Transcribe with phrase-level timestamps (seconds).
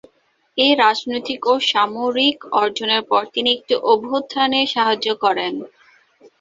[0.57, 5.53] এই রাজনৈতিক ও সামরিক অর্জনের পর তিনি একটি অভ্যুত্থানে সাহায্য করেন।